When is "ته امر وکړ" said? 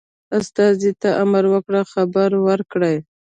1.01-1.75